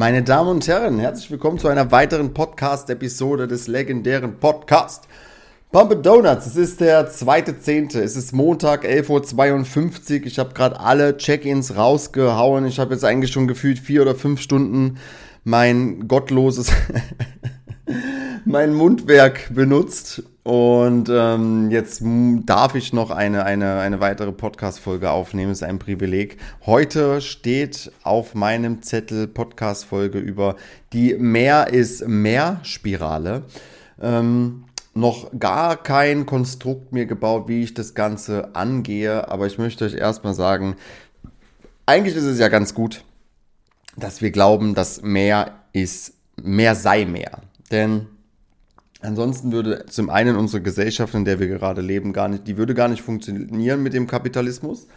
Meine 0.00 0.22
Damen 0.22 0.50
und 0.50 0.68
Herren, 0.68 1.00
herzlich 1.00 1.28
willkommen 1.28 1.58
zu 1.58 1.66
einer 1.66 1.90
weiteren 1.90 2.32
Podcast-Episode 2.32 3.48
des 3.48 3.66
legendären 3.66 4.38
Podcasts 4.38 5.08
Pump 5.72 6.04
Donuts. 6.04 6.46
Es 6.46 6.54
ist 6.54 6.80
der 6.80 7.10
2.10. 7.10 7.98
Es 7.98 8.14
ist 8.14 8.32
Montag, 8.32 8.84
11.52 8.84 10.20
Uhr. 10.20 10.26
Ich 10.26 10.38
habe 10.38 10.54
gerade 10.54 10.78
alle 10.78 11.16
Check-ins 11.16 11.76
rausgehauen. 11.76 12.64
Ich 12.66 12.78
habe 12.78 12.94
jetzt 12.94 13.04
eigentlich 13.04 13.32
schon 13.32 13.48
gefühlt 13.48 13.80
vier 13.80 14.02
oder 14.02 14.14
fünf 14.14 14.40
Stunden 14.40 14.98
mein 15.42 16.06
gottloses, 16.06 16.70
mein 18.44 18.74
Mundwerk 18.74 19.54
benutzt. 19.54 20.22
Und 20.42 21.10
ähm, 21.10 21.70
jetzt 21.70 22.02
darf 22.46 22.74
ich 22.74 22.92
noch 22.92 23.10
eine, 23.10 23.44
eine, 23.44 23.80
eine 23.80 24.00
weitere 24.00 24.32
Podcast-Folge 24.32 25.10
aufnehmen. 25.10 25.52
Ist 25.52 25.62
ein 25.62 25.78
Privileg. 25.78 26.38
Heute 26.64 27.20
steht 27.20 27.92
auf 28.02 28.34
meinem 28.34 28.82
Zettel 28.82 29.28
Podcast-Folge 29.28 30.18
über 30.18 30.56
die 30.92 31.14
Mehr 31.14 31.68
ist 31.68 32.08
Mehr-Spirale. 32.08 33.42
Ähm, 34.00 34.64
noch 34.94 35.30
gar 35.38 35.76
kein 35.76 36.24
Konstrukt 36.24 36.92
mir 36.92 37.06
gebaut, 37.06 37.48
wie 37.48 37.62
ich 37.62 37.74
das 37.74 37.94
Ganze 37.94 38.54
angehe. 38.54 39.28
Aber 39.28 39.46
ich 39.46 39.58
möchte 39.58 39.84
euch 39.84 39.94
erstmal 39.94 40.34
sagen, 40.34 40.76
eigentlich 41.84 42.16
ist 42.16 42.24
es 42.24 42.38
ja 42.38 42.48
ganz 42.48 42.72
gut, 42.74 43.04
dass 43.96 44.22
wir 44.22 44.30
glauben, 44.30 44.74
dass 44.74 45.02
mehr 45.02 45.58
ist, 45.72 46.14
mehr 46.42 46.74
sei 46.74 47.04
mehr. 47.04 47.42
Denn 47.70 48.06
Ansonsten 49.00 49.52
würde 49.52 49.86
zum 49.86 50.10
einen 50.10 50.36
unsere 50.36 50.60
Gesellschaft, 50.60 51.14
in 51.14 51.24
der 51.24 51.38
wir 51.38 51.46
gerade 51.46 51.80
leben, 51.80 52.12
gar 52.12 52.26
nicht, 52.26 52.48
die 52.48 52.56
würde 52.56 52.74
gar 52.74 52.88
nicht 52.88 53.02
funktionieren 53.02 53.82
mit 53.82 53.94
dem 53.94 54.08
Kapitalismus. 54.08 54.88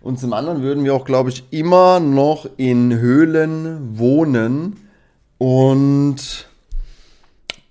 Und 0.00 0.20
zum 0.20 0.34
anderen 0.34 0.62
würden 0.62 0.84
wir 0.84 0.94
auch, 0.94 1.06
glaube 1.06 1.30
ich, 1.30 1.44
immer 1.50 1.98
noch 1.98 2.48
in 2.58 2.98
Höhlen 2.98 3.98
wohnen 3.98 4.76
und 5.38 6.48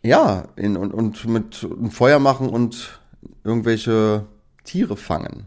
ja, 0.01 0.45
in, 0.55 0.77
und, 0.77 0.93
und 0.93 1.25
mit 1.27 1.63
ein 1.63 1.91
Feuer 1.91 2.19
machen 2.19 2.49
und 2.49 2.99
irgendwelche 3.43 4.25
Tiere 4.63 4.97
fangen. 4.97 5.45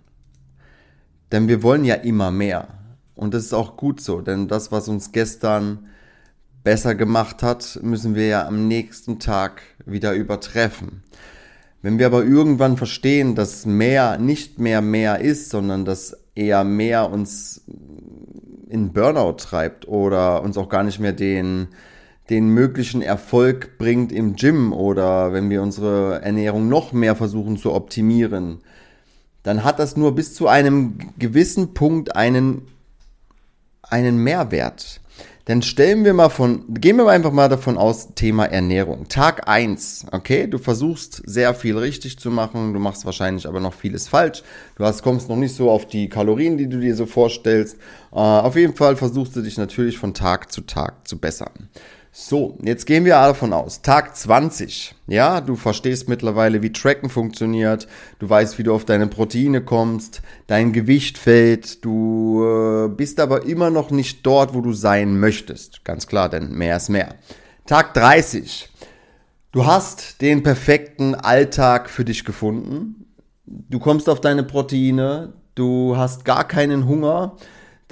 Denn 1.32 1.48
wir 1.48 1.62
wollen 1.62 1.84
ja 1.84 1.96
immer 1.96 2.30
mehr. 2.30 2.68
Und 3.16 3.34
das 3.34 3.44
ist 3.44 3.52
auch 3.52 3.76
gut 3.76 4.00
so, 4.00 4.20
denn 4.20 4.48
das, 4.48 4.70
was 4.70 4.88
uns 4.88 5.12
gestern 5.12 5.90
besser 6.62 6.94
gemacht 6.94 7.42
hat, 7.42 7.78
müssen 7.82 8.14
wir 8.14 8.26
ja 8.26 8.46
am 8.46 8.68
nächsten 8.68 9.18
Tag 9.18 9.62
wieder 9.86 10.14
übertreffen. 10.14 11.02
Wenn 11.82 11.98
wir 11.98 12.06
aber 12.06 12.24
irgendwann 12.24 12.76
verstehen, 12.76 13.34
dass 13.34 13.64
mehr 13.64 14.18
nicht 14.18 14.58
mehr 14.58 14.82
mehr 14.82 15.20
ist, 15.20 15.50
sondern 15.50 15.84
dass 15.84 16.16
eher 16.34 16.64
mehr 16.64 17.10
uns 17.10 17.62
in 18.68 18.92
Burnout 18.92 19.34
treibt 19.38 19.88
oder 19.88 20.42
uns 20.42 20.58
auch 20.58 20.68
gar 20.68 20.84
nicht 20.84 21.00
mehr 21.00 21.12
den, 21.12 21.68
den 22.28 22.48
möglichen 22.48 23.02
Erfolg 23.02 23.78
bringt 23.78 24.12
im 24.12 24.36
Gym 24.36 24.72
oder 24.72 25.32
wenn 25.32 25.50
wir 25.50 25.62
unsere 25.62 26.22
Ernährung 26.22 26.68
noch 26.68 26.92
mehr 26.92 27.16
versuchen 27.16 27.56
zu 27.56 27.72
optimieren, 27.72 28.60
dann 29.42 29.64
hat 29.64 29.78
das 29.78 29.96
nur 29.96 30.14
bis 30.14 30.34
zu 30.34 30.48
einem 30.48 30.98
gewissen 31.18 31.74
Punkt 31.74 32.14
einen, 32.14 32.68
einen 33.82 34.18
Mehrwert. 34.18 35.00
Dann 35.50 35.62
stellen 35.62 36.04
wir 36.04 36.14
mal 36.14 36.28
von, 36.28 36.62
gehen 36.68 36.96
wir 36.96 37.08
einfach 37.08 37.32
mal 37.32 37.48
davon 37.48 37.76
aus, 37.76 38.14
Thema 38.14 38.44
Ernährung. 38.44 39.08
Tag 39.08 39.48
eins, 39.48 40.06
okay? 40.12 40.46
Du 40.46 40.58
versuchst 40.58 41.22
sehr 41.26 41.54
viel 41.54 41.76
richtig 41.76 42.20
zu 42.20 42.30
machen, 42.30 42.72
du 42.72 42.78
machst 42.78 43.04
wahrscheinlich 43.04 43.48
aber 43.48 43.58
noch 43.58 43.74
vieles 43.74 44.06
falsch. 44.06 44.44
Du 44.76 44.84
hast, 44.84 45.02
kommst 45.02 45.28
noch 45.28 45.34
nicht 45.34 45.56
so 45.56 45.68
auf 45.68 45.86
die 45.88 46.08
Kalorien, 46.08 46.56
die 46.56 46.68
du 46.68 46.78
dir 46.78 46.94
so 46.94 47.04
vorstellst. 47.04 47.78
Uh, 48.12 48.18
auf 48.18 48.54
jeden 48.54 48.76
Fall 48.76 48.94
versuchst 48.94 49.34
du 49.34 49.42
dich 49.42 49.58
natürlich 49.58 49.98
von 49.98 50.14
Tag 50.14 50.52
zu 50.52 50.60
Tag 50.60 51.08
zu 51.08 51.18
bessern. 51.18 51.68
So, 52.12 52.58
jetzt 52.62 52.86
gehen 52.86 53.04
wir 53.04 53.14
davon 53.14 53.52
aus. 53.52 53.82
Tag 53.82 54.16
20. 54.16 54.96
Ja, 55.06 55.40
du 55.40 55.54
verstehst 55.54 56.08
mittlerweile, 56.08 56.60
wie 56.60 56.72
Tracken 56.72 57.08
funktioniert. 57.08 57.86
Du 58.18 58.28
weißt, 58.28 58.58
wie 58.58 58.64
du 58.64 58.74
auf 58.74 58.84
deine 58.84 59.06
Proteine 59.06 59.60
kommst. 59.60 60.20
Dein 60.48 60.72
Gewicht 60.72 61.18
fällt. 61.18 61.84
Du 61.84 62.44
äh, 62.44 62.88
bist 62.88 63.20
aber 63.20 63.44
immer 63.44 63.70
noch 63.70 63.92
nicht 63.92 64.26
dort, 64.26 64.54
wo 64.54 64.60
du 64.60 64.72
sein 64.72 65.20
möchtest. 65.20 65.84
Ganz 65.84 66.08
klar, 66.08 66.28
denn 66.28 66.50
mehr 66.50 66.76
ist 66.76 66.88
mehr. 66.88 67.14
Tag 67.66 67.94
30. 67.94 68.68
Du 69.52 69.66
hast 69.66 70.20
den 70.20 70.42
perfekten 70.42 71.14
Alltag 71.14 71.88
für 71.88 72.04
dich 72.04 72.24
gefunden. 72.24 73.06
Du 73.46 73.78
kommst 73.78 74.08
auf 74.08 74.20
deine 74.20 74.42
Proteine. 74.42 75.34
Du 75.54 75.96
hast 75.96 76.24
gar 76.24 76.46
keinen 76.46 76.88
Hunger 76.88 77.36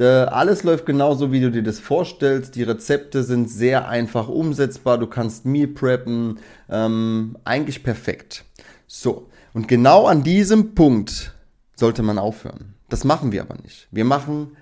alles 0.07 0.63
läuft 0.63 0.87
genauso, 0.87 1.33
wie 1.33 1.41
du 1.41 1.51
dir 1.51 1.63
das 1.63 1.81
vorstellst. 1.81 2.55
Die 2.55 2.63
Rezepte 2.63 3.23
sind 3.25 3.51
sehr 3.51 3.89
einfach 3.89 4.29
umsetzbar. 4.29 4.99
Du 4.99 5.07
kannst 5.07 5.45
Meal 5.45 5.69
preppen. 5.69 6.39
Ähm, 6.69 7.37
eigentlich 7.45 7.83
perfekt. 7.83 8.45
So. 8.87 9.29
Und 9.55 9.67
genau 9.67 10.07
an 10.07 10.23
diesem 10.23 10.75
Punkt 10.75 11.35
sollte 11.75 12.03
man 12.03 12.19
aufhören. 12.19 12.75
Das 12.89 13.05
machen 13.05 13.33
wir 13.33 13.43
aber 13.43 13.57
nicht. 13.63 13.89
Wir 13.91 14.05
machen 14.05 14.57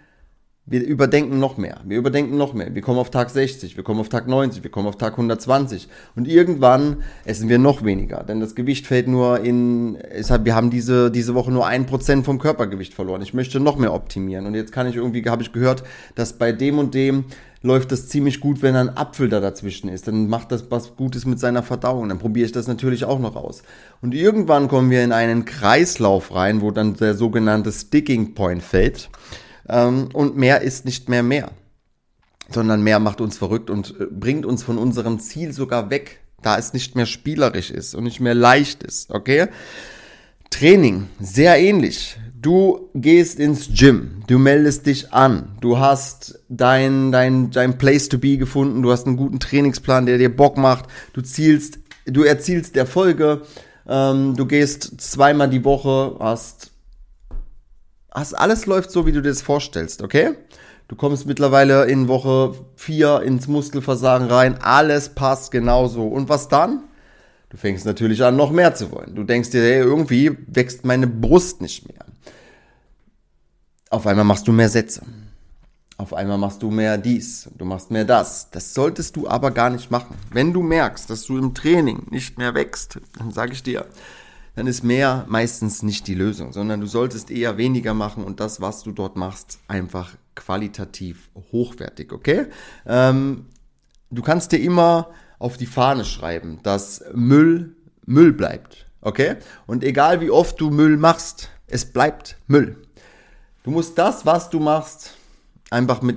wir 0.69 0.85
überdenken 0.85 1.39
noch 1.39 1.57
mehr, 1.57 1.81
wir 1.85 1.97
überdenken 1.97 2.37
noch 2.37 2.53
mehr. 2.53 2.75
Wir 2.75 2.83
kommen 2.83 2.99
auf 2.99 3.11
Tag 3.11 3.31
60, 3.31 3.77
wir 3.77 3.85
kommen 3.85 4.01
auf 4.01 4.09
Tag 4.09 4.27
90, 4.27 4.65
wir 4.65 4.71
kommen 4.71 4.89
auf 4.89 4.97
Tag 4.97 5.13
120 5.13 5.89
und 6.17 6.27
irgendwann 6.27 7.05
essen 7.25 7.49
wir 7.49 7.59
noch 7.59 7.85
weniger, 7.85 8.25
denn 8.25 8.41
das 8.41 8.57
Gewicht 8.57 8.87
fällt 8.87 9.07
nur 9.07 9.41
in, 9.41 9.97
hat, 10.29 10.45
wir 10.45 10.57
haben 10.57 10.71
diese, 10.71 11.13
diese 11.13 11.35
Woche 11.35 11.53
nur 11.53 11.69
ein 11.69 11.87
Prozent 11.87 12.25
vom 12.25 12.41
Körpergewicht 12.41 12.95
verloren. 12.95 13.23
Ich 13.23 13.33
möchte 13.33 13.61
noch 13.61 13.77
mehr 13.77 13.95
optimieren 13.95 14.45
und 14.45 14.55
jetzt 14.55 14.73
kann 14.73 14.89
ich 14.89 14.97
irgendwie, 14.97 15.23
habe 15.31 15.43
ich 15.43 15.53
gehört, 15.53 15.85
dass 16.17 16.33
bei 16.33 16.51
dem 16.51 16.81
und 16.81 16.95
dem 16.95 17.27
läuft 17.63 17.93
das 17.93 18.09
ziemlich 18.09 18.41
gut, 18.41 18.63
wenn 18.63 18.75
ein 18.75 18.97
Apfel 18.97 19.29
da 19.29 19.41
dazwischen 19.41 19.89
ist. 19.89 20.09
Dann 20.09 20.29
macht 20.29 20.53
das 20.53 20.71
was 20.71 20.97
Gutes 20.97 21.27
mit 21.27 21.41
seiner 21.41 21.63
Verdauung. 21.63 22.09
Dann 22.09 22.19
probiere 22.19 22.47
ich 22.47 22.53
das 22.53 22.69
natürlich 22.69 23.05
auch 23.05 23.19
noch 23.19 23.35
aus. 23.35 23.63
Und 24.01 24.15
irgendwann 24.15 24.69
kommen 24.69 24.91
wir 24.91 25.03
in 25.03 25.11
einen 25.13 25.45
Kreislauf 25.45 26.35
rein, 26.35 26.61
wo 26.61 26.71
dann 26.71 26.95
der 26.95 27.15
sogenannte 27.15 27.73
Sticking 27.73 28.35
Point 28.35 28.63
fällt. 28.63 29.11
Ähm, 29.69 30.09
und 30.13 30.37
mehr 30.37 30.63
ist 30.63 30.85
nicht 30.85 31.09
mehr 31.09 31.23
mehr, 31.23 31.51
sondern 32.51 32.83
mehr 32.83 32.99
macht 32.99 33.21
uns 33.21 33.37
verrückt 33.39 33.71
und 33.71 33.95
äh, 34.01 34.07
bringt 34.11 34.47
uns 34.47 34.63
von 34.63 34.79
unserem 34.79 35.19
Ziel 35.19 35.53
sogar 35.53 35.91
weg, 35.91 36.21
da 36.43 36.59
es 36.59 36.73
nicht 36.73 36.95
mehr 36.95 37.07
spielerisch 37.07 37.71
ist 37.71 37.95
und 37.95 38.05
nicht 38.05 38.21
mehr 38.21 38.35
leicht 38.35 38.83
ist, 38.83 39.11
okay? 39.11 39.49
Training, 40.51 41.09
sehr 41.19 41.59
ähnlich. 41.59 42.17
Du 42.41 42.91
gehst 42.95 43.41
ins 43.41 43.69
Gym, 43.73 44.23
du 44.29 44.39
meldest 44.39 44.87
dich 44.87 45.13
an, 45.13 45.57
du 45.61 45.79
hast 45.79 46.39
dein, 46.49 47.11
dein, 47.11 47.51
dein 47.51 47.79
Place 47.79 48.09
to 48.09 48.19
be 48.19 48.37
gefunden, 48.37 48.83
du 48.83 48.93
hast 48.93 49.07
einen 49.07 49.17
guten 49.17 49.41
Trainingsplan, 49.41 50.07
der 50.07 50.19
dir 50.19 50.35
Bock 50.35 50.57
macht, 50.57 50.85
du 51.15 51.23
zielst, 51.23 51.81
du 52.05 52.23
erzielst 52.23 52.77
Erfolge, 52.77 53.43
ähm, 53.89 54.37
du 54.37 54.47
gehst 54.47 55.01
zweimal 55.01 55.51
die 55.51 55.65
Woche, 55.65 56.17
hast 56.21 56.71
hast, 58.17 58.35
alles 58.35 58.67
läuft 58.67 58.91
so, 58.91 59.07
wie 59.07 59.13
du 59.13 59.23
dir 59.23 59.29
das 59.29 59.43
vorstellst, 59.43 60.03
okay? 60.03 60.35
Du 60.89 60.97
kommst 60.97 61.27
mittlerweile 61.27 61.85
in 61.87 62.09
Woche 62.09 62.55
4 62.77 63.23
ins 63.23 63.49
Muskelversagen 63.49 64.29
rein, 64.29 64.59
alles 64.63 65.11
passt 65.11 65.51
genauso. 65.51 66.07
Und 66.07 66.29
was 66.29 66.49
dann? 66.49 66.85
Du 67.49 67.57
fängst 67.57 67.87
natürlich 67.87 68.23
an, 68.25 68.37
noch 68.37 68.51
mehr 68.51 68.75
zu 68.75 68.91
wollen. 68.93 69.15
Du 69.15 69.25
denkst 69.25 69.51
dir, 69.51 69.63
hey, 69.63 69.81
irgendwie 69.81 70.37
wächst 70.47 70.85
meine 70.85 71.07
Brust 71.07 71.61
nicht 71.61 71.89
mehr. 71.89 72.05
Auf 73.91 74.07
einmal 74.07 74.25
machst 74.25 74.49
du 74.49 74.53
mehr 74.53 74.69
Sätze. 74.69 75.03
Auf 75.99 76.13
einmal 76.13 76.37
machst 76.37 76.63
du 76.63 76.71
mehr 76.71 76.99
dies, 76.99 77.49
du 77.57 77.65
machst 77.65 77.91
mehr 77.91 78.05
das. 78.05 78.51
Das 78.51 78.75
solltest 78.75 79.17
du 79.17 79.29
aber 79.29 79.51
gar 79.51 79.71
nicht 79.71 79.91
machen. 79.91 80.17
Wenn 80.31 80.53
du 80.53 80.63
merkst, 80.63 81.09
dass 81.09 81.25
du 81.25 81.39
im 81.39 81.55
Training 81.55 82.07
nicht 82.11 82.37
mehr 82.37 82.55
wächst, 82.55 82.99
dann 83.19 83.31
sage 83.31 83.55
ich 83.55 83.63
dir, 83.63 83.87
dann 84.57 84.67
ist 84.67 84.83
mehr 84.83 85.27
meistens 85.29 85.83
nicht 85.83 86.07
die 86.09 86.15
Lösung, 86.15 86.53
sondern 86.53 86.81
du 86.81 86.87
solltest 86.87 87.31
eher 87.31 87.59
weniger 87.59 87.95
machen 87.95 88.25
und 88.25 88.41
das, 88.41 88.61
was 88.61 88.83
du 88.83 88.91
dort 88.91 89.17
machst, 89.17 89.59
einfach 89.69 90.17
qualitativ 90.35 91.29
hochwertig, 91.53 92.13
okay? 92.13 92.47
Ähm, 92.87 93.47
du 94.11 94.23
kannst 94.23 94.53
dir 94.53 94.59
immer 94.59 95.11
auf 95.39 95.59
die 95.59 95.67
Fahne 95.67 96.05
schreiben, 96.05 96.59
dass 96.63 97.05
Müll 97.15 97.77
Müll 98.07 98.33
bleibt, 98.33 98.87
okay? 99.03 99.37
Und 99.67 99.85
egal 99.85 100.21
wie 100.21 100.31
oft 100.31 100.61
du 100.61 100.71
Müll 100.71 100.97
machst, 100.97 101.51
es 101.67 101.85
bleibt 101.85 102.39
Müll. 102.47 102.77
Du 103.65 103.71
musst 103.71 103.99
das, 103.99 104.25
was 104.25 104.49
du 104.49 104.61
machst, 104.61 105.17
einfach 105.71 106.01
mit 106.03 106.17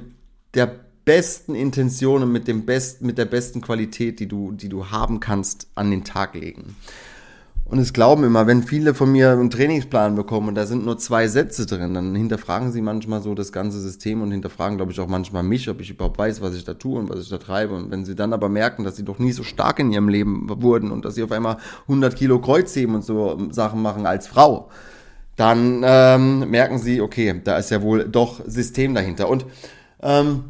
der 0.54 0.72
besten 1.04 1.56
Intention 1.56 2.22
und 2.24 2.32
mit 2.32 2.48
dem 2.48 2.66
besten, 2.66 3.08
mit 3.08 3.18
der 3.18 3.26
besten 3.26 3.62
Qualität, 3.62 4.20
die 4.20 4.28
du, 4.28 4.52
die 4.52 4.70
du 4.70 4.92
haben 4.92 5.20
kannst, 5.20 5.68
an 5.74 5.90
den 5.90 6.04
Tag 6.04 6.36
legen. 6.36 6.76
Und 7.70 7.78
es 7.78 7.94
glauben 7.94 8.24
immer, 8.24 8.48
wenn 8.48 8.64
viele 8.64 8.96
von 8.96 9.12
mir 9.12 9.32
einen 9.32 9.52
Trainingsplan 9.52 10.16
bekommen 10.16 10.48
und 10.48 10.56
da 10.56 10.66
sind 10.66 10.86
nur 10.86 10.98
zwei 10.98 11.28
Sätze 11.28 11.68
drin, 11.68 11.94
dann 11.94 12.16
hinterfragen 12.16 12.72
sie 12.72 12.82
manchmal 12.82 13.22
so 13.22 13.36
das 13.36 13.52
ganze 13.52 13.80
System 13.80 14.24
und 14.24 14.32
hinterfragen, 14.32 14.78
glaube 14.78 14.92
ich, 14.92 15.00
auch 15.00 15.08
manchmal 15.08 15.44
mich, 15.44 15.70
ob 15.70 15.80
ich 15.80 15.92
überhaupt 15.92 16.18
weiß, 16.18 16.42
was 16.42 16.56
ich 16.56 16.64
da 16.64 16.74
tue 16.74 16.98
und 16.98 17.10
was 17.10 17.22
ich 17.22 17.30
da 17.30 17.38
treibe. 17.38 17.76
Und 17.76 17.92
wenn 17.92 18.06
sie 18.06 18.16
dann 18.16 18.34
aber 18.34 18.50
merken, 18.50 18.84
dass 18.86 18.96
sie 18.96 19.06
doch 19.06 19.20
nie 19.20 19.34
so 19.34 19.44
stark 19.44 19.78
in 19.78 19.92
ihrem 19.92 20.10
Leben 20.10 20.48
wurden 20.50 20.90
und 20.90 21.06
dass 21.06 21.14
sie 21.14 21.22
auf 21.22 21.32
einmal 21.32 21.58
100 21.84 22.16
Kilo 22.16 22.42
Kreuzheben 22.42 22.96
und 22.96 23.06
so 23.06 23.38
Sachen 23.52 23.84
machen 23.84 24.08
als 24.08 24.26
Frau, 24.26 24.70
dann 25.36 25.84
ähm, 25.86 26.50
merken 26.50 26.80
sie, 26.80 27.02
okay, 27.02 27.40
da 27.44 27.58
ist 27.58 27.70
ja 27.70 27.84
wohl 27.84 28.10
doch 28.10 28.42
System 28.48 28.96
dahinter. 28.96 29.30
Und 29.30 29.46
ähm, 30.02 30.46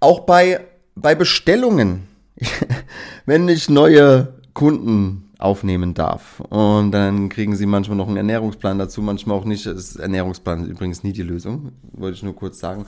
auch 0.00 0.20
bei, 0.20 0.66
bei 0.96 1.14
Bestellungen, 1.14 2.08
wenn 3.24 3.48
ich 3.48 3.70
neue 3.70 4.34
Kunden 4.52 5.23
aufnehmen 5.44 5.94
darf. 5.94 6.40
Und 6.40 6.92
dann 6.92 7.28
kriegen 7.28 7.54
sie 7.54 7.66
manchmal 7.66 7.96
noch 7.96 8.08
einen 8.08 8.16
Ernährungsplan 8.16 8.78
dazu, 8.78 9.02
manchmal 9.02 9.36
auch 9.36 9.44
nicht. 9.44 9.66
Das 9.66 9.96
Ernährungsplan 9.96 10.64
ist 10.64 10.70
übrigens 10.70 11.02
nie 11.02 11.12
die 11.12 11.22
Lösung, 11.22 11.72
wollte 11.92 12.16
ich 12.16 12.22
nur 12.22 12.34
kurz 12.34 12.58
sagen. 12.58 12.86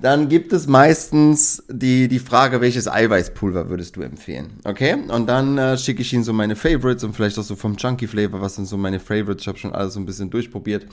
Dann 0.00 0.28
gibt 0.28 0.52
es 0.52 0.66
meistens 0.66 1.62
die, 1.70 2.08
die 2.08 2.18
Frage, 2.18 2.60
welches 2.60 2.88
Eiweißpulver 2.88 3.68
würdest 3.68 3.94
du 3.94 4.02
empfehlen? 4.02 4.54
Okay? 4.64 4.96
Und 5.08 5.28
dann 5.28 5.56
äh, 5.58 5.78
schicke 5.78 6.02
ich 6.02 6.12
ihnen 6.12 6.24
so 6.24 6.32
meine 6.32 6.56
Favorites 6.56 7.04
und 7.04 7.14
vielleicht 7.14 7.38
auch 7.38 7.44
so 7.44 7.54
vom 7.54 7.76
Chunky 7.76 8.08
Flavor, 8.08 8.40
was 8.40 8.56
sind 8.56 8.66
so 8.66 8.76
meine 8.76 8.98
Favorites. 8.98 9.42
Ich 9.42 9.48
habe 9.48 9.58
schon 9.58 9.72
alles 9.72 9.94
so 9.94 10.00
ein 10.00 10.06
bisschen 10.06 10.28
durchprobiert. 10.28 10.86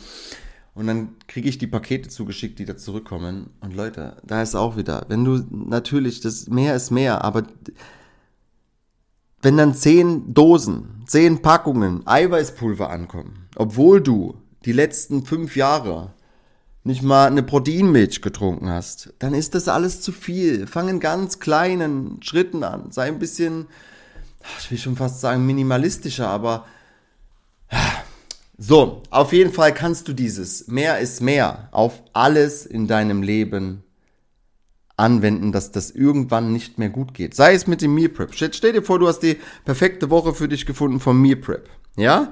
Und 0.75 0.86
dann 0.86 1.10
kriege 1.27 1.50
ich 1.50 1.57
die 1.57 1.66
Pakete 1.66 2.10
zugeschickt, 2.10 2.60
die 2.60 2.66
da 2.66 2.77
zurückkommen. 2.77 3.50
Und 3.62 3.75
Leute, 3.75 4.18
da 4.24 4.44
ist 4.44 4.56
auch 4.56 4.77
wieder, 4.77 5.06
wenn 5.10 5.25
du 5.25 5.44
natürlich, 5.50 6.21
das 6.21 6.48
mehr 6.48 6.75
ist 6.75 6.92
mehr, 6.92 7.24
aber 7.24 7.44
wenn 9.41 9.57
dann 9.57 9.74
zehn 9.74 10.33
Dosen, 10.33 11.03
zehn 11.07 11.41
Packungen 11.41 12.06
Eiweißpulver 12.06 12.89
ankommen, 12.89 13.47
obwohl 13.56 14.01
du 14.01 14.36
die 14.65 14.74
letzten 14.74 15.25
fünf 15.25 15.56
Jahre 15.56 16.13
nicht 16.83 17.03
mal 17.03 17.27
eine 17.27 17.44
Proteinmilch 17.44 18.21
getrunken 18.21 18.69
hast, 18.69 19.13
dann 19.19 19.33
ist 19.33 19.56
das 19.56 19.68
alles 19.68 20.01
zu 20.01 20.12
viel. 20.12 20.68
Fang 20.68 20.89
in 20.89 21.00
ganz 21.00 21.39
kleinen 21.39 22.21
Schritten 22.24 22.63
an. 22.63 22.91
Sei 22.91 23.07
ein 23.07 23.19
bisschen, 23.19 23.68
ich 24.59 24.71
will 24.71 24.77
schon 24.77 24.95
fast 24.95 25.21
sagen 25.21 25.45
minimalistischer, 25.45 26.27
aber 26.27 26.65
so, 28.57 29.03
auf 29.09 29.31
jeden 29.31 29.53
Fall 29.53 29.74
kannst 29.74 30.07
du 30.07 30.13
dieses 30.13 30.68
mehr 30.68 31.00
ist 31.00 31.21
mehr 31.21 31.69
auf 31.71 32.03
alles 32.12 32.65
in 32.65 32.88
deinem 32.88 33.21
Leben 33.24 33.83
anwenden, 35.00 35.51
dass 35.51 35.72
das 35.72 35.92
irgendwann 35.92 36.54
nicht 36.54 36.78
mehr 36.78 36.90
gut 36.90 37.13
geht. 37.13 37.34
Sei 37.34 37.54
es 37.54 37.68
mit 37.68 37.81
dem 37.81 37.96
Meal 37.96 38.10
Prep. 38.10 38.34
Stell 38.34 38.74
dir 38.74 38.84
vor, 38.84 39.00
du 39.00 39.07
hast 39.07 39.19
die 39.19 39.38
perfekte 39.66 40.10
Woche 40.10 40.34
für 40.34 40.48
dich 40.48 40.66
gefunden 40.66 41.00
vom 41.00 41.22
Meal 41.22 41.38
Prep. 41.38 41.69
Ja? 41.96 42.31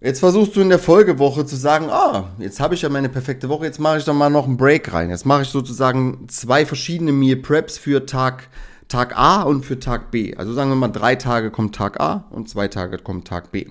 Jetzt 0.00 0.20
versuchst 0.20 0.56
du 0.56 0.62
in 0.62 0.70
der 0.70 0.78
Folgewoche 0.78 1.44
zu 1.44 1.56
sagen, 1.56 1.90
ah, 1.90 2.30
jetzt 2.38 2.58
habe 2.58 2.74
ich 2.74 2.82
ja 2.82 2.88
meine 2.88 3.10
perfekte 3.10 3.50
Woche, 3.50 3.66
jetzt 3.66 3.78
mache 3.78 3.98
ich 3.98 4.04
doch 4.04 4.14
mal 4.14 4.30
noch 4.30 4.46
einen 4.46 4.56
Break 4.56 4.92
rein. 4.94 5.10
Jetzt 5.10 5.26
mache 5.26 5.42
ich 5.42 5.48
sozusagen 5.48 6.26
zwei 6.28 6.64
verschiedene 6.64 7.12
Meal 7.12 7.36
Preps 7.36 7.76
für 7.76 8.06
Tag, 8.06 8.48
Tag 8.88 9.18
A 9.18 9.42
und 9.42 9.66
für 9.66 9.78
Tag 9.78 10.10
B. 10.10 10.34
Also 10.36 10.54
sagen 10.54 10.70
wir 10.70 10.76
mal, 10.76 10.88
drei 10.88 11.16
Tage 11.16 11.50
kommt 11.50 11.74
Tag 11.74 12.00
A 12.00 12.24
und 12.30 12.48
zwei 12.48 12.68
Tage 12.68 12.96
kommt 12.96 13.28
Tag 13.28 13.52
B. 13.52 13.66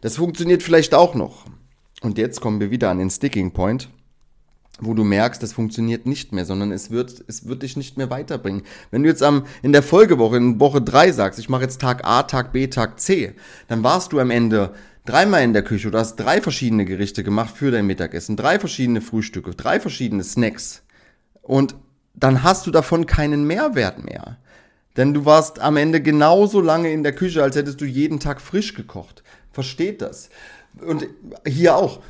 Das 0.00 0.16
funktioniert 0.16 0.64
vielleicht 0.64 0.92
auch 0.92 1.14
noch. 1.14 1.44
Und 2.00 2.18
jetzt 2.18 2.40
kommen 2.40 2.58
wir 2.58 2.72
wieder 2.72 2.90
an 2.90 2.98
den 2.98 3.10
Sticking 3.10 3.52
Point 3.52 3.88
wo 4.82 4.94
du 4.94 5.04
merkst, 5.04 5.42
das 5.42 5.52
funktioniert 5.52 6.06
nicht 6.06 6.32
mehr, 6.32 6.44
sondern 6.44 6.72
es 6.72 6.90
wird, 6.90 7.24
es 7.26 7.46
wird 7.46 7.62
dich 7.62 7.76
nicht 7.76 7.96
mehr 7.96 8.10
weiterbringen. 8.10 8.62
Wenn 8.90 9.02
du 9.02 9.08
jetzt 9.08 9.22
am, 9.22 9.44
in 9.62 9.72
der 9.72 9.82
Folgewoche, 9.82 10.36
in 10.36 10.60
Woche 10.60 10.82
3 10.82 11.12
sagst, 11.12 11.38
ich 11.38 11.48
mache 11.48 11.62
jetzt 11.62 11.80
Tag 11.80 12.04
A, 12.04 12.22
Tag 12.24 12.52
B, 12.52 12.66
Tag 12.68 13.00
C, 13.00 13.34
dann 13.68 13.82
warst 13.82 14.12
du 14.12 14.20
am 14.20 14.30
Ende 14.30 14.72
dreimal 15.04 15.42
in 15.42 15.52
der 15.52 15.62
Küche, 15.62 15.90
du 15.90 15.98
hast 15.98 16.16
drei 16.16 16.40
verschiedene 16.40 16.84
Gerichte 16.84 17.24
gemacht 17.24 17.56
für 17.56 17.70
dein 17.70 17.86
Mittagessen, 17.86 18.36
drei 18.36 18.58
verschiedene 18.58 19.00
Frühstücke, 19.00 19.52
drei 19.52 19.80
verschiedene 19.80 20.24
Snacks 20.24 20.82
und 21.42 21.74
dann 22.14 22.42
hast 22.42 22.66
du 22.66 22.70
davon 22.70 23.06
keinen 23.06 23.44
Mehrwert 23.44 24.04
mehr. 24.04 24.38
Denn 24.96 25.14
du 25.14 25.24
warst 25.24 25.60
am 25.60 25.76
Ende 25.76 26.02
genauso 26.02 26.60
lange 26.60 26.92
in 26.92 27.02
der 27.02 27.14
Küche, 27.14 27.42
als 27.42 27.56
hättest 27.56 27.80
du 27.80 27.84
jeden 27.84 28.20
Tag 28.20 28.40
frisch 28.40 28.74
gekocht. 28.74 29.22
Versteht 29.52 30.02
das? 30.02 30.30
Und 30.80 31.06
hier 31.46 31.76
auch, 31.76 32.00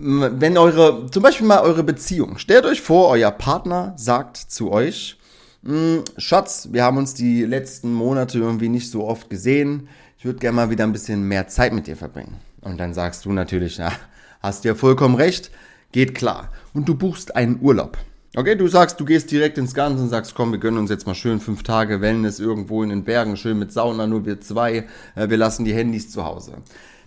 wenn 0.00 0.56
eure, 0.56 1.10
zum 1.10 1.24
Beispiel 1.24 1.46
mal 1.46 1.60
eure 1.60 1.82
Beziehung, 1.82 2.38
stellt 2.38 2.64
euch 2.64 2.80
vor, 2.80 3.08
euer 3.08 3.32
Partner 3.32 3.94
sagt 3.96 4.36
zu 4.36 4.70
euch, 4.70 5.18
hm, 5.64 6.04
Schatz, 6.16 6.68
wir 6.70 6.84
haben 6.84 6.98
uns 6.98 7.14
die 7.14 7.44
letzten 7.44 7.92
Monate 7.92 8.38
irgendwie 8.38 8.68
nicht 8.68 8.92
so 8.92 9.04
oft 9.04 9.28
gesehen, 9.28 9.88
ich 10.16 10.24
würde 10.24 10.38
gerne 10.38 10.54
mal 10.54 10.70
wieder 10.70 10.84
ein 10.84 10.92
bisschen 10.92 11.24
mehr 11.24 11.48
Zeit 11.48 11.72
mit 11.72 11.88
dir 11.88 11.96
verbringen. 11.96 12.36
Und 12.60 12.78
dann 12.78 12.94
sagst 12.94 13.24
du 13.24 13.32
natürlich, 13.32 13.78
ja, 13.78 13.92
hast 14.40 14.64
ja 14.64 14.76
vollkommen 14.76 15.16
recht, 15.16 15.50
geht 15.90 16.14
klar. 16.14 16.52
Und 16.74 16.88
du 16.88 16.94
buchst 16.94 17.34
einen 17.34 17.58
Urlaub. 17.60 17.98
Okay, 18.36 18.54
du 18.54 18.68
sagst, 18.68 19.00
du 19.00 19.04
gehst 19.04 19.32
direkt 19.32 19.58
ins 19.58 19.74
Ganze 19.74 20.02
und 20.04 20.10
sagst, 20.10 20.34
komm, 20.36 20.52
wir 20.52 20.60
gönnen 20.60 20.78
uns 20.78 20.90
jetzt 20.90 21.06
mal 21.08 21.14
schön 21.14 21.40
fünf 21.40 21.64
Tage 21.64 22.00
Wellness 22.00 22.38
irgendwo 22.38 22.84
in 22.84 22.90
den 22.90 23.02
Bergen, 23.02 23.36
schön 23.36 23.58
mit 23.58 23.72
Sauna, 23.72 24.06
nur 24.06 24.26
wir 24.26 24.40
zwei, 24.40 24.86
äh, 25.16 25.28
wir 25.28 25.36
lassen 25.36 25.64
die 25.64 25.74
Handys 25.74 26.10
zu 26.10 26.24
Hause. 26.24 26.52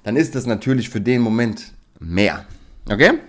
Dann 0.03 0.17
ist 0.17 0.35
das 0.35 0.45
natürlich 0.45 0.89
für 0.89 0.99
den 0.99 1.21
Moment 1.21 1.71
mehr. 1.99 2.45
Okay? 2.89 3.19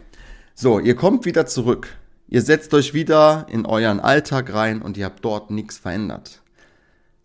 So, 0.54 0.78
ihr 0.78 0.94
kommt 0.94 1.25
wieder 1.25 1.46
zurück. 1.46 1.88
Ihr 2.28 2.43
setzt 2.43 2.72
euch 2.72 2.94
wieder 2.94 3.46
in 3.50 3.66
euren 3.66 4.00
Alltag 4.00 4.54
rein 4.54 4.81
und 4.81 4.96
ihr 4.96 5.04
habt 5.04 5.25
dort 5.25 5.50
nichts 5.50 5.78
verändert. 5.78 6.40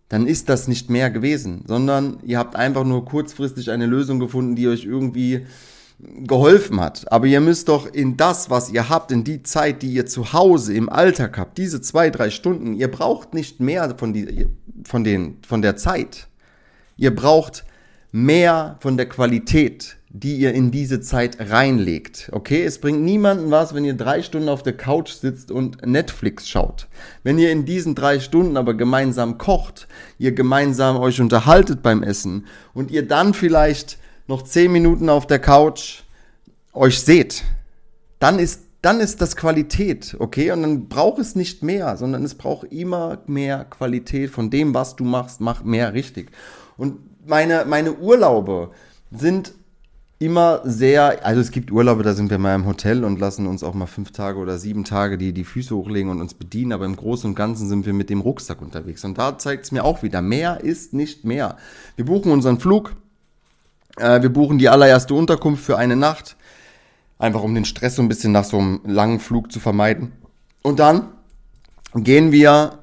Dann 0.09 0.27
ist 0.27 0.49
das 0.49 0.67
nicht 0.67 0.89
mehr 0.89 1.09
gewesen, 1.09 1.63
sondern 1.67 2.19
ihr 2.23 2.37
habt 2.37 2.55
einfach 2.55 2.83
nur 2.83 3.05
kurzfristig 3.05 3.71
eine 3.71 3.85
Lösung 3.85 4.19
gefunden, 4.19 4.55
die 4.55 4.67
euch 4.67 4.85
irgendwie 4.85 5.45
geholfen 5.99 6.79
hat. 6.79 7.11
Aber 7.11 7.25
ihr 7.25 7.41
müsst 7.41 7.69
doch 7.69 7.91
in 7.91 8.17
das, 8.17 8.49
was 8.49 8.69
ihr 8.69 8.87
habt, 8.87 9.11
in 9.11 9.23
die 9.23 9.43
Zeit, 9.43 9.81
die 9.81 9.91
ihr 9.91 10.05
zu 10.05 10.31
Hause 10.31 10.73
im 10.73 10.89
Alltag 10.89 11.37
habt, 11.37 11.57
diese 11.57 11.81
zwei, 11.81 12.09
drei 12.09 12.29
Stunden, 12.29 12.73
ihr 12.73 12.89
braucht 12.89 13.33
nicht 13.33 13.59
mehr 13.59 13.95
von, 13.97 14.13
die, 14.13 14.47
von, 14.83 15.03
den, 15.03 15.39
von 15.45 15.61
der 15.61 15.75
Zeit. 15.75 16.27
Ihr 16.97 17.13
braucht 17.13 17.65
mehr 18.11 18.77
von 18.79 18.97
der 18.97 19.09
Qualität 19.09 19.96
die 20.09 20.37
ihr 20.37 20.53
in 20.53 20.71
diese 20.71 21.01
Zeit 21.01 21.37
reinlegt. 21.51 22.29
Okay, 22.31 22.63
es 22.63 22.79
bringt 22.79 23.01
niemanden 23.01 23.51
was, 23.51 23.73
wenn 23.73 23.83
ihr 23.83 23.93
drei 23.93 24.21
Stunden 24.21 24.47
auf 24.47 24.63
der 24.63 24.75
Couch 24.75 25.11
sitzt 25.11 25.51
und 25.51 25.85
Netflix 25.85 26.47
schaut. 26.47 26.87
Wenn 27.23 27.37
ihr 27.37 27.51
in 27.51 27.65
diesen 27.65 27.93
drei 27.93 28.19
Stunden 28.19 28.55
aber 28.55 28.73
gemeinsam 28.73 29.37
kocht, 29.37 29.87
ihr 30.17 30.31
gemeinsam 30.31 30.97
euch 30.97 31.19
unterhaltet 31.19 31.81
beim 31.83 32.03
Essen 32.03 32.47
und 32.73 32.89
ihr 32.89 33.05
dann 33.05 33.33
vielleicht 33.33 33.97
noch 34.27 34.43
zehn 34.43 34.71
Minuten 34.71 35.09
auf 35.09 35.27
der 35.27 35.39
Couch 35.39 36.03
euch 36.73 36.99
seht, 36.99 37.43
dann 38.19 38.39
ist 38.39 38.63
dann 38.83 38.99
ist 38.99 39.21
das 39.21 39.35
Qualität, 39.35 40.15
okay? 40.19 40.51
Und 40.51 40.61
dann 40.61 40.87
braucht 40.87 41.19
es 41.19 41.35
nicht 41.35 41.63
mehr, 41.63 41.97
sondern 41.97 42.23
es 42.23 42.35
braucht 42.35 42.71
immer 42.71 43.17
mehr 43.25 43.65
Qualität 43.65 44.29
von 44.29 44.49
dem, 44.51 44.73
was 44.75 44.95
du 44.95 45.03
machst, 45.03 45.41
mach 45.41 45.63
mehr 45.63 45.93
richtig. 45.93 46.29
Und 46.77 46.99
meine, 47.27 47.65
meine 47.65 47.93
Urlaube 47.93 48.71
sind 49.11 49.53
immer 50.19 50.61
sehr, 50.63 51.25
also 51.25 51.41
es 51.41 51.51
gibt 51.51 51.71
Urlaube, 51.71 52.01
da 52.03 52.13
sind 52.13 52.31
wir 52.31 52.39
mal 52.39 52.55
im 52.55 52.65
Hotel 52.65 53.03
und 53.03 53.19
lassen 53.19 53.45
uns 53.45 53.63
auch 53.63 53.75
mal 53.75 53.85
fünf 53.85 54.11
Tage 54.11 54.39
oder 54.39 54.57
sieben 54.57 54.83
Tage 54.83 55.17
die, 55.17 55.31
die 55.31 55.43
Füße 55.43 55.75
hochlegen 55.75 56.09
und 56.09 56.21
uns 56.21 56.33
bedienen, 56.33 56.71
aber 56.71 56.85
im 56.85 56.95
Großen 56.95 57.29
und 57.29 57.35
Ganzen 57.35 57.69
sind 57.69 57.85
wir 57.85 57.93
mit 57.93 58.09
dem 58.09 58.21
Rucksack 58.21 58.61
unterwegs. 58.61 59.03
Und 59.05 59.17
da 59.17 59.37
zeigt 59.37 59.65
es 59.65 59.71
mir 59.71 59.83
auch 59.83 60.01
wieder, 60.01 60.21
mehr 60.21 60.61
ist 60.61 60.93
nicht 60.93 61.23
mehr. 61.23 61.57
Wir 61.95 62.05
buchen 62.05 62.31
unseren 62.31 62.59
Flug, 62.59 62.95
äh, 63.97 64.21
wir 64.21 64.29
buchen 64.29 64.57
die 64.57 64.69
allererste 64.69 65.13
Unterkunft 65.13 65.63
für 65.63 65.77
eine 65.77 65.95
Nacht, 65.95 66.35
einfach 67.19 67.43
um 67.43 67.53
den 67.53 67.65
Stress 67.65 67.95
so 67.95 68.01
ein 68.01 68.07
bisschen 68.07 68.31
nach 68.31 68.45
so 68.45 68.57
einem 68.57 68.81
langen 68.85 69.19
Flug 69.19 69.51
zu 69.51 69.59
vermeiden. 69.59 70.13
Und 70.63 70.79
dann 70.79 71.09
gehen 71.93 72.31
wir 72.31 72.79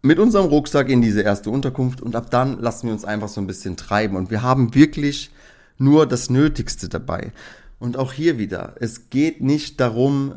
mit 0.00 0.18
unserem 0.18 0.46
Rucksack 0.46 0.88
in 0.88 1.02
diese 1.02 1.20
erste 1.20 1.50
Unterkunft 1.50 2.00
und 2.00 2.16
ab 2.16 2.30
dann 2.30 2.60
lassen 2.60 2.86
wir 2.86 2.94
uns 2.94 3.04
einfach 3.04 3.28
so 3.28 3.40
ein 3.40 3.46
bisschen 3.46 3.76
treiben. 3.76 4.16
Und 4.16 4.30
wir 4.30 4.42
haben 4.42 4.74
wirklich 4.74 5.30
nur 5.78 6.06
das 6.06 6.30
Nötigste 6.30 6.88
dabei. 6.88 7.32
Und 7.78 7.96
auch 7.96 8.12
hier 8.12 8.38
wieder, 8.38 8.74
es 8.80 9.10
geht 9.10 9.40
nicht 9.40 9.80
darum, 9.80 10.36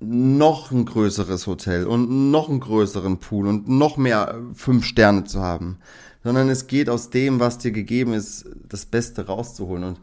noch 0.00 0.70
ein 0.70 0.84
größeres 0.84 1.46
Hotel 1.46 1.86
und 1.86 2.30
noch 2.30 2.48
einen 2.48 2.60
größeren 2.60 3.18
Pool 3.18 3.48
und 3.48 3.68
noch 3.68 3.96
mehr 3.96 4.40
fünf 4.54 4.84
Sterne 4.84 5.24
zu 5.24 5.40
haben, 5.40 5.78
sondern 6.22 6.48
es 6.48 6.66
geht 6.68 6.88
aus 6.88 7.10
dem, 7.10 7.40
was 7.40 7.58
dir 7.58 7.72
gegeben 7.72 8.12
ist, 8.12 8.46
das 8.68 8.86
Beste 8.86 9.26
rauszuholen. 9.26 9.84
Und 9.84 10.00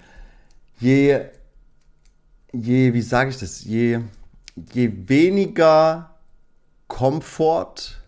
je, 0.80 1.22
je, 2.52 2.94
wie 2.94 3.02
sage 3.02 3.30
ich 3.30 3.38
das, 3.38 3.64
je, 3.64 4.02
je 4.74 4.92
weniger 5.08 6.16
Komfort 6.88 8.02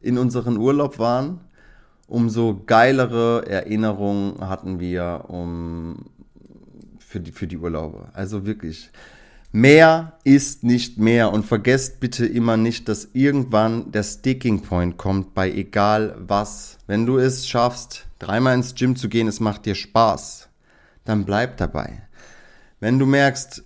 in 0.00 0.18
unseren 0.18 0.58
Urlaub 0.58 0.98
waren, 0.98 1.40
umso 2.14 2.62
geilere 2.64 3.44
Erinnerungen 3.48 4.40
hatten 4.40 4.78
wir 4.78 5.24
um, 5.28 6.06
für, 6.98 7.18
die, 7.18 7.32
für 7.32 7.48
die 7.48 7.58
Urlaube. 7.58 8.08
Also 8.14 8.46
wirklich. 8.46 8.90
Mehr 9.50 10.14
ist 10.24 10.64
nicht 10.64 10.98
mehr 10.98 11.32
und 11.32 11.44
vergesst 11.44 12.00
bitte 12.00 12.26
immer 12.26 12.56
nicht, 12.56 12.88
dass 12.88 13.10
irgendwann 13.12 13.92
der 13.92 14.02
Sticking 14.02 14.62
Point 14.62 14.96
kommt 14.96 15.34
bei 15.34 15.50
egal 15.50 16.16
was. 16.18 16.78
Wenn 16.86 17.04
du 17.06 17.18
es 17.18 17.48
schaffst, 17.48 18.06
dreimal 18.18 18.54
ins 18.54 18.74
Gym 18.74 18.96
zu 18.96 19.08
gehen, 19.08 19.28
es 19.28 19.38
macht 19.38 19.66
dir 19.66 19.74
Spaß, 19.74 20.48
dann 21.04 21.24
bleib 21.24 21.56
dabei. 21.56 22.02
Wenn 22.80 22.98
du 22.98 23.06
merkst, 23.06 23.62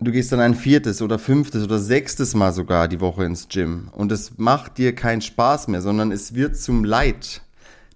du 0.00 0.12
gehst 0.12 0.30
dann 0.32 0.40
ein 0.40 0.54
viertes 0.54 1.02
oder 1.02 1.18
fünftes 1.18 1.64
oder 1.64 1.78
sechstes 1.78 2.34
Mal 2.34 2.52
sogar 2.52 2.88
die 2.88 3.00
Woche 3.00 3.24
ins 3.24 3.48
Gym 3.48 3.88
und 3.92 4.12
es 4.12 4.38
macht 4.38 4.78
dir 4.78 4.94
keinen 4.94 5.20
Spaß 5.20 5.68
mehr, 5.68 5.82
sondern 5.82 6.12
es 6.12 6.34
wird 6.34 6.56
zum 6.56 6.84
Leid, 6.84 7.42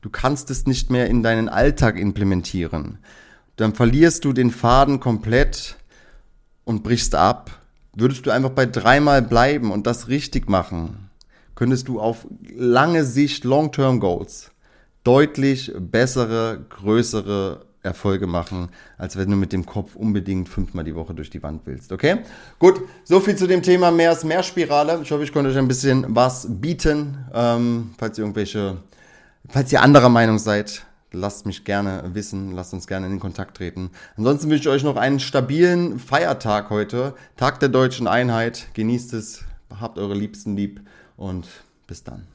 Du 0.01 0.11
kannst 0.11 0.51
es 0.51 0.67
nicht 0.67 0.91
mehr 0.91 1.09
in 1.09 1.23
deinen 1.23 1.49
Alltag 1.49 1.99
implementieren. 1.99 2.99
Dann 3.57 3.75
verlierst 3.75 4.25
du 4.25 4.33
den 4.33 4.51
Faden 4.51 5.01
komplett 5.01 5.77
und 6.65 6.83
brichst 6.83 7.15
ab. 7.15 7.51
Würdest 7.95 8.27
du 8.27 8.31
einfach 8.31 8.51
bei 8.51 8.67
dreimal 8.67 9.23
bleiben 9.23 9.73
und 9.73 9.87
das 9.87 10.09
richtig 10.09 10.49
machen, 10.49 11.11
könntest 11.57 11.89
du 11.89 11.99
auf 11.99 12.27
lange 12.55 13.05
Sicht, 13.05 13.43
Long-Term 13.43 13.99
Goals, 13.99 14.53
deutlich 15.03 15.73
bessere, 15.77 16.65
größere 16.69 17.67
Erfolge 17.83 18.27
machen, 18.27 18.69
als 18.97 19.17
wenn 19.17 19.31
du 19.31 19.37
mit 19.37 19.53
dem 19.53 19.67
Kopf 19.67 19.97
unbedingt 19.97 20.49
fünfmal 20.49 20.85
die 20.85 20.95
Woche 20.95 21.15
durch 21.15 21.31
die 21.31 21.43
Wand 21.43 21.63
willst. 21.65 21.91
Okay? 21.93 22.19
Gut, 22.59 22.81
so 23.05 23.19
viel 23.21 23.37
zu 23.37 23.47
dem 23.47 23.63
Thema 23.63 23.91
Mehr 23.91 24.13
ist 24.13 24.25
mehr 24.25 24.43
Spirale. 24.43 25.01
Ich 25.03 25.11
hoffe, 25.11 25.25
ich 25.25 25.33
konnte 25.33 25.51
euch 25.51 25.59
ein 25.59 25.69
bisschen 25.69 26.05
was 26.09 26.47
bieten. 26.49 27.19
Ähm, 27.33 27.95
falls 27.99 28.19
ihr 28.19 28.25
irgendwelche, 28.25 28.77
falls 29.49 29.73
ihr 29.73 29.83
anderer 29.83 30.09
Meinung 30.09 30.39
seid, 30.39 30.87
lasst 31.13 31.47
mich 31.47 31.65
gerne 31.65 32.11
wissen, 32.13 32.53
lasst 32.53 32.75
uns 32.75 32.87
gerne 32.87 33.07
in 33.07 33.21
Kontakt 33.21 33.57
treten. 33.57 33.91
Ansonsten 34.17 34.51
wünsche 34.51 34.69
ich 34.69 34.69
euch 34.69 34.85
noch 34.85 34.97
einen 34.97 35.21
stabilen 35.21 35.99
Feiertag 35.99 36.71
heute, 36.71 37.15
Tag 37.37 37.61
der 37.61 37.69
deutschen 37.69 38.07
Einheit. 38.07 38.69
Genießt 38.75 39.15
es, 39.15 39.45
habt 39.81 39.99
eure 39.99 40.15
Liebsten 40.15 40.57
lieb 40.57 40.81
und 41.17 41.49
bis 41.87 42.05
dann. 42.05 42.27